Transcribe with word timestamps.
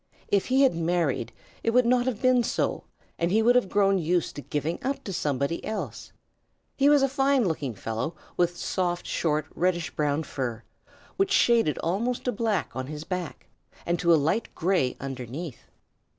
If 0.29 0.47
he 0.47 0.63
had 0.63 0.73
married, 0.73 1.31
it 1.61 1.75
would 1.75 1.85
not 1.85 2.07
have 2.07 2.23
been 2.23 2.41
so, 2.41 2.85
and 3.19 3.29
he 3.31 3.43
would 3.43 3.55
have 3.55 3.69
grown 3.69 3.99
used 3.99 4.35
to 4.35 4.41
giving 4.41 4.79
up 4.83 5.03
to 5.03 5.13
somebody 5.13 5.63
else. 5.63 6.11
He 6.75 6.89
was 6.89 7.03
a 7.03 7.07
fine 7.07 7.45
looking 7.47 7.75
fellow 7.75 8.15
with 8.35 8.57
soft, 8.57 9.05
short, 9.05 9.45
reddish 9.53 9.91
brown 9.91 10.23
fur, 10.23 10.63
which 11.17 11.29
shaded 11.31 11.77
almost 11.83 12.23
to 12.23 12.31
black 12.31 12.75
on 12.75 12.87
his 12.87 13.03
back, 13.03 13.45
and 13.85 13.99
to 13.99 14.11
a 14.11 14.15
light 14.17 14.49
gray 14.55 14.97
underneath. 14.99 15.67